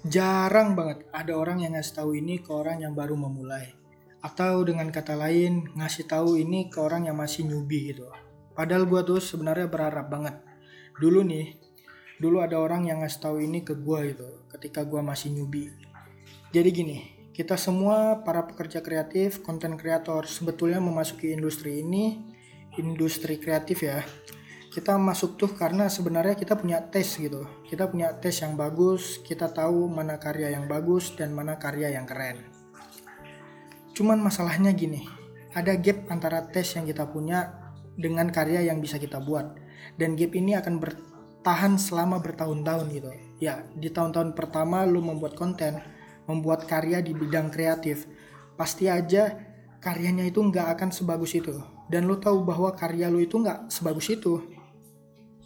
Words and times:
Jarang 0.00 0.72
banget 0.72 1.04
ada 1.12 1.36
orang 1.36 1.60
yang 1.60 1.76
ngasih 1.76 2.00
tahu 2.00 2.16
ini 2.16 2.40
ke 2.40 2.48
orang 2.48 2.80
yang 2.80 2.96
baru 2.96 3.20
memulai. 3.20 3.68
Atau 4.24 4.64
dengan 4.64 4.88
kata 4.88 5.12
lain, 5.12 5.76
ngasih 5.76 6.08
tahu 6.08 6.40
ini 6.40 6.72
ke 6.72 6.80
orang 6.80 7.04
yang 7.04 7.20
masih 7.20 7.44
newbie 7.44 7.92
gitu. 7.92 8.08
Padahal 8.56 8.88
gue 8.88 9.00
tuh 9.04 9.20
sebenarnya 9.20 9.68
berharap 9.68 10.08
banget. 10.08 10.40
Dulu 10.96 11.20
nih, 11.20 11.52
dulu 12.16 12.40
ada 12.40 12.56
orang 12.56 12.88
yang 12.88 13.04
ngasih 13.04 13.20
tahu 13.20 13.44
ini 13.44 13.60
ke 13.60 13.76
gue 13.76 14.16
gitu, 14.16 14.28
ketika 14.48 14.88
gue 14.88 15.04
masih 15.04 15.36
newbie. 15.36 15.68
Jadi 16.48 16.68
gini, 16.72 16.98
kita 17.36 17.60
semua 17.60 18.24
para 18.24 18.48
pekerja 18.48 18.80
kreatif, 18.80 19.44
konten 19.44 19.76
kreator 19.76 20.24
sebetulnya 20.24 20.80
memasuki 20.80 21.28
industri 21.28 21.84
ini, 21.84 22.24
industri 22.80 23.36
kreatif 23.36 23.84
ya, 23.84 24.00
kita 24.70 24.94
masuk 24.94 25.34
tuh 25.34 25.50
karena 25.58 25.90
sebenarnya 25.90 26.38
kita 26.38 26.54
punya 26.54 26.78
tes 26.78 27.18
gitu. 27.18 27.42
Kita 27.66 27.90
punya 27.90 28.14
tes 28.22 28.38
yang 28.38 28.54
bagus, 28.54 29.18
kita 29.26 29.50
tahu 29.50 29.90
mana 29.90 30.14
karya 30.22 30.54
yang 30.54 30.70
bagus 30.70 31.10
dan 31.18 31.34
mana 31.34 31.58
karya 31.58 31.90
yang 31.90 32.06
keren. 32.06 32.38
Cuman 33.98 34.22
masalahnya 34.22 34.70
gini, 34.70 35.10
ada 35.58 35.74
gap 35.74 36.06
antara 36.06 36.46
tes 36.46 36.78
yang 36.78 36.86
kita 36.86 37.10
punya 37.10 37.50
dengan 37.98 38.30
karya 38.30 38.62
yang 38.62 38.78
bisa 38.78 39.02
kita 39.02 39.18
buat. 39.18 39.58
Dan 39.98 40.14
gap 40.14 40.30
ini 40.38 40.54
akan 40.54 40.78
bertahan 40.78 41.74
selama 41.74 42.22
bertahun-tahun 42.22 42.86
gitu. 42.94 43.10
Ya, 43.42 43.66
di 43.74 43.90
tahun-tahun 43.90 44.38
pertama 44.38 44.86
lu 44.86 45.02
membuat 45.02 45.34
konten, 45.34 45.82
membuat 46.30 46.70
karya 46.70 47.02
di 47.02 47.10
bidang 47.10 47.50
kreatif, 47.50 48.06
pasti 48.54 48.86
aja 48.86 49.34
karyanya 49.82 50.30
itu 50.30 50.38
nggak 50.38 50.78
akan 50.78 50.94
sebagus 50.94 51.34
itu. 51.34 51.58
Dan 51.90 52.06
lu 52.06 52.22
tahu 52.22 52.46
bahwa 52.46 52.70
karya 52.70 53.10
lu 53.10 53.18
itu 53.18 53.34
nggak 53.34 53.66
sebagus 53.66 54.14
itu 54.14 54.59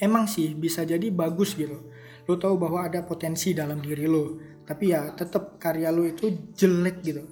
emang 0.00 0.28
sih 0.28 0.52
bisa 0.52 0.84
jadi 0.84 1.08
bagus 1.12 1.56
gitu. 1.56 1.88
Lo 2.26 2.34
tahu 2.36 2.58
bahwa 2.58 2.84
ada 2.84 3.06
potensi 3.06 3.54
dalam 3.54 3.78
diri 3.80 4.04
lo 4.04 4.56
tapi 4.66 4.90
ya 4.90 5.14
tetap 5.14 5.62
karya 5.62 5.94
lo 5.94 6.02
itu 6.02 6.52
jelek 6.52 6.96
gitu. 7.06 7.24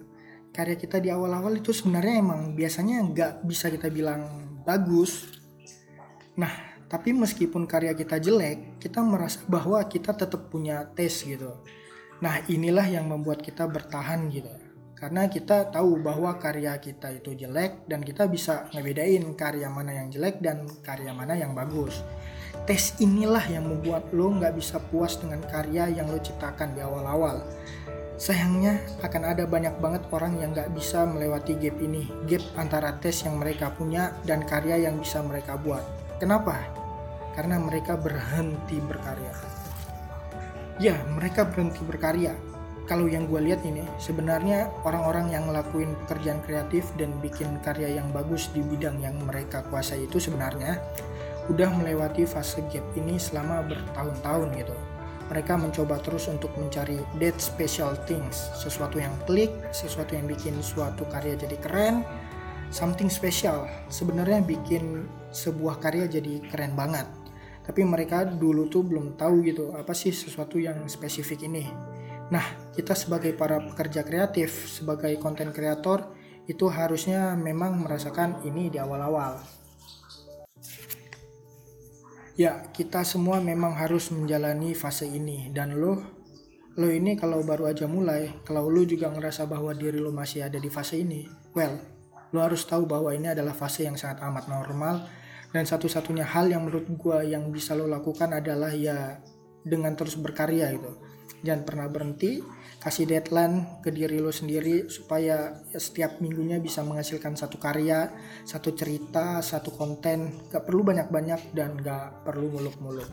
Karya 0.55 0.79
kita 0.79 1.03
di 1.03 1.11
awal-awal 1.11 1.59
itu 1.59 1.75
sebenarnya 1.75 2.23
emang 2.23 2.55
biasanya 2.55 3.03
nggak 3.11 3.33
bisa 3.43 3.69
kita 3.75 3.91
bilang 3.91 4.23
bagus. 4.63 5.35
Nah 6.39 6.79
tapi 6.87 7.11
meskipun 7.11 7.67
karya 7.67 7.91
kita 7.99 8.23
jelek 8.23 8.79
kita 8.79 9.03
merasa 9.03 9.43
bahwa 9.51 9.83
kita 9.91 10.15
tetap 10.15 10.47
punya 10.47 10.87
tes 10.95 11.27
gitu. 11.27 11.59
Nah 12.23 12.39
inilah 12.47 12.87
yang 12.87 13.11
membuat 13.11 13.43
kita 13.43 13.67
bertahan 13.67 14.31
gitu. 14.31 14.51
Karena 14.95 15.27
kita 15.27 15.69
tahu 15.75 16.01
bahwa 16.01 16.39
karya 16.39 16.79
kita 16.79 17.13
itu 17.13 17.35
jelek 17.35 17.85
dan 17.91 18.01
kita 18.01 18.31
bisa 18.31 18.71
ngebedain 18.73 19.27
karya 19.35 19.67
mana 19.69 19.91
yang 19.91 20.09
jelek 20.09 20.39
dan 20.39 20.65
karya 20.81 21.11
mana 21.11 21.35
yang 21.35 21.53
bagus 21.53 22.01
tes 22.65 22.97
inilah 23.03 23.43
yang 23.51 23.67
membuat 23.67 24.09
lo 24.15 24.31
nggak 24.33 24.55
bisa 24.57 24.79
puas 24.79 25.19
dengan 25.19 25.43
karya 25.45 25.91
yang 25.91 26.07
lo 26.09 26.17
ciptakan 26.23 26.73
di 26.73 26.81
awal-awal. 26.81 27.43
Sayangnya 28.15 28.79
akan 29.03 29.23
ada 29.27 29.43
banyak 29.45 29.75
banget 29.83 30.07
orang 30.15 30.39
yang 30.39 30.55
nggak 30.55 30.71
bisa 30.71 31.03
melewati 31.03 31.59
gap 31.59 31.77
ini, 31.83 32.07
gap 32.31 32.47
antara 32.55 32.95
tes 33.03 33.27
yang 33.27 33.43
mereka 33.43 33.75
punya 33.75 34.15
dan 34.23 34.47
karya 34.47 34.87
yang 34.87 35.03
bisa 35.03 35.19
mereka 35.21 35.59
buat. 35.59 35.83
Kenapa? 36.23 36.63
Karena 37.35 37.59
mereka 37.59 37.99
berhenti 37.99 38.79
berkarya. 38.79 39.35
Ya, 40.79 40.95
mereka 41.11 41.47
berhenti 41.47 41.83
berkarya. 41.83 42.35
Kalau 42.85 43.09
yang 43.09 43.25
gue 43.27 43.41
lihat 43.41 43.65
ini, 43.65 43.83
sebenarnya 43.97 44.69
orang-orang 44.85 45.33
yang 45.33 45.49
ngelakuin 45.49 45.97
pekerjaan 46.05 46.45
kreatif 46.45 46.85
dan 47.01 47.17
bikin 47.19 47.59
karya 47.65 47.97
yang 47.97 48.13
bagus 48.13 48.53
di 48.53 48.61
bidang 48.61 49.01
yang 49.01 49.17
mereka 49.25 49.65
kuasai 49.73 50.05
itu 50.05 50.21
sebenarnya 50.21 50.77
udah 51.53 51.69
melewati 51.77 52.25
fase 52.25 52.65
gap 52.73 52.85
ini 52.97 53.21
selama 53.21 53.65
bertahun-tahun 53.69 54.49
gitu. 54.57 54.77
Mereka 55.33 55.57
mencoba 55.57 55.97
terus 56.05 56.29
untuk 56.29 56.53
mencari 56.61 57.01
that 57.17 57.37
special 57.41 57.97
things, 58.05 58.53
sesuatu 58.57 59.01
yang 59.01 59.13
klik, 59.25 59.53
sesuatu 59.73 60.13
yang 60.13 60.29
bikin 60.29 60.57
suatu 60.61 61.09
karya 61.09 61.33
jadi 61.37 61.57
keren, 61.65 62.05
something 62.69 63.09
special. 63.09 63.65
Sebenarnya 63.89 64.45
bikin 64.45 65.09
sebuah 65.33 65.81
karya 65.81 66.09
jadi 66.09 66.45
keren 66.53 66.77
banget. 66.77 67.09
Tapi 67.65 67.81
mereka 67.81 68.29
dulu 68.29 68.69
tuh 68.69 68.85
belum 68.85 69.17
tahu 69.17 69.49
gitu 69.49 69.73
apa 69.73 69.97
sih 69.97 70.13
sesuatu 70.13 70.61
yang 70.61 70.85
spesifik 70.85 71.49
ini. 71.49 71.65
Nah, 72.29 72.45
kita 72.77 72.93
sebagai 72.93 73.33
para 73.33 73.57
pekerja 73.61 74.05
kreatif, 74.05 74.69
sebagai 74.69 75.17
konten 75.17 75.53
kreator, 75.57 76.13
itu 76.45 76.69
harusnya 76.69 77.33
memang 77.33 77.81
merasakan 77.81 78.45
ini 78.45 78.69
di 78.69 78.77
awal-awal 78.77 79.64
ya 82.35 82.71
kita 82.71 83.07
semua 83.07 83.39
memang 83.39 83.75
harus 83.75 84.11
menjalani 84.11 84.75
fase 84.75 85.07
ini. 85.11 85.51
Dan 85.55 85.79
lo 85.79 86.03
lo 86.75 86.89
ini 86.91 87.15
kalau 87.15 87.43
baru 87.47 87.71
aja 87.71 87.87
mulai 87.87 88.43
kalau 88.43 88.67
lo 88.67 88.83
juga 88.83 89.07
ngerasa 89.11 89.47
bahwa 89.47 89.71
diri 89.75 90.03
lo 90.03 90.11
masih 90.11 90.43
ada 90.51 90.59
di 90.59 90.67
fase 90.67 90.99
ini 90.99 91.23
well 91.55 91.79
lo 92.35 92.43
harus 92.43 92.67
tahu 92.67 92.83
bahwa 92.83 93.15
ini 93.15 93.31
adalah 93.31 93.55
fase 93.55 93.87
yang 93.87 93.95
sangat 93.95 94.23
amat 94.27 94.51
normal. 94.51 95.07
Dan 95.55 95.71
satu-satunya 95.71 96.27
hal 96.27 96.51
yang 96.51 96.67
menurut 96.67 96.91
gue 96.91 97.31
yang 97.31 97.47
bisa 97.55 97.79
lo 97.79 97.87
lakukan 97.87 98.35
adalah 98.35 98.75
ya 98.75 99.23
dengan 99.63 99.95
terus 99.95 100.19
berkarya 100.19 100.75
gitu 100.75 101.14
jangan 101.45 101.63
pernah 101.69 101.87
berhenti 101.93 102.41
kasih 102.85 103.09
deadline 103.09 103.81
ke 103.81 103.89
diri 103.89 104.21
lo 104.21 104.29
sendiri 104.29 104.93
supaya 104.93 105.57
ya, 105.73 105.81
setiap 105.81 106.21
minggunya 106.21 106.61
bisa 106.61 106.85
menghasilkan 106.85 107.33
satu 107.33 107.57
karya, 107.57 108.13
satu 108.45 108.77
cerita, 108.77 109.41
satu 109.41 109.73
konten. 109.73 110.53
Gak 110.53 110.69
perlu 110.69 110.85
banyak-banyak 110.85 111.57
dan 111.57 111.81
gak 111.81 112.29
perlu 112.29 112.53
muluk-muluk. 112.53 113.09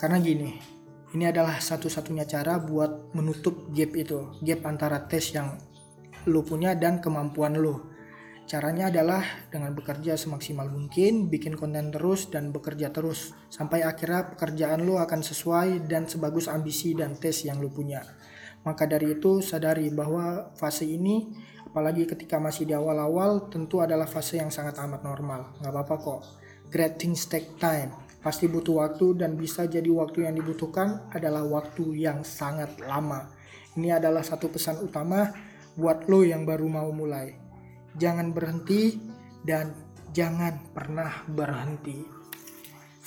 Karena 0.00 0.16
gini, 0.16 0.56
ini 1.12 1.24
adalah 1.28 1.60
satu-satunya 1.60 2.24
cara 2.24 2.56
buat 2.56 3.12
menutup 3.12 3.68
gap 3.76 3.92
itu, 3.92 4.32
gap 4.40 4.64
antara 4.64 5.04
tes 5.04 5.28
yang 5.36 5.60
lo 6.24 6.40
punya 6.40 6.72
dan 6.72 7.04
kemampuan 7.04 7.52
lo. 7.60 7.97
Caranya 8.48 8.88
adalah 8.88 9.20
dengan 9.52 9.76
bekerja 9.76 10.16
semaksimal 10.16 10.72
mungkin, 10.72 11.28
bikin 11.28 11.52
konten 11.52 11.92
terus 11.92 12.32
dan 12.32 12.48
bekerja 12.48 12.88
terus 12.88 13.36
sampai 13.52 13.84
akhirnya 13.84 14.32
pekerjaan 14.32 14.88
lo 14.88 14.96
akan 15.04 15.20
sesuai 15.20 15.84
dan 15.84 16.08
sebagus 16.08 16.48
ambisi 16.48 16.96
dan 16.96 17.12
tes 17.20 17.44
yang 17.44 17.60
lo 17.60 17.68
punya. 17.68 18.00
Maka 18.64 18.88
dari 18.88 19.20
itu 19.20 19.44
sadari 19.44 19.92
bahwa 19.92 20.56
fase 20.56 20.88
ini 20.88 21.28
apalagi 21.68 22.08
ketika 22.08 22.40
masih 22.40 22.64
di 22.64 22.72
awal-awal 22.72 23.52
tentu 23.52 23.84
adalah 23.84 24.08
fase 24.08 24.40
yang 24.40 24.48
sangat 24.48 24.80
amat 24.80 25.04
normal. 25.04 25.52
Nggak 25.60 25.72
apa-apa 25.76 25.96
kok. 26.00 26.20
Great 26.72 26.96
things 26.96 27.28
take 27.28 27.60
time. 27.60 27.92
Pasti 28.24 28.48
butuh 28.48 28.80
waktu 28.80 29.12
dan 29.12 29.36
bisa 29.36 29.68
jadi 29.68 29.92
waktu 29.92 30.24
yang 30.24 30.32
dibutuhkan 30.32 31.04
adalah 31.12 31.44
waktu 31.44 32.00
yang 32.00 32.24
sangat 32.24 32.80
lama. 32.80 33.28
Ini 33.76 34.00
adalah 34.00 34.24
satu 34.24 34.48
pesan 34.48 34.80
utama 34.80 35.36
buat 35.76 36.08
lo 36.08 36.24
yang 36.24 36.48
baru 36.48 36.64
mau 36.64 36.88
mulai 36.96 37.47
jangan 37.96 38.34
berhenti, 38.34 39.00
dan 39.46 39.72
jangan 40.12 40.60
pernah 40.74 41.24
berhenti. 41.30 42.18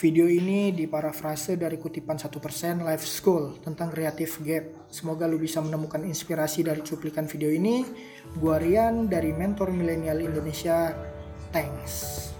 Video 0.02 0.26
ini 0.26 0.74
diparafrase 0.74 1.62
dari 1.62 1.78
kutipan 1.78 2.18
1% 2.18 2.82
Life 2.82 3.06
School 3.06 3.62
tentang 3.62 3.94
Creative 3.94 4.34
Gap. 4.42 4.90
Semoga 4.90 5.30
lu 5.30 5.38
bisa 5.38 5.62
menemukan 5.62 6.02
inspirasi 6.02 6.66
dari 6.66 6.82
cuplikan 6.82 7.30
video 7.30 7.54
ini. 7.54 7.86
Gua 8.34 8.58
Rian 8.58 9.06
dari 9.06 9.30
Mentor 9.30 9.70
Milenial 9.70 10.26
Indonesia. 10.26 10.90
Thanks. 11.54 12.34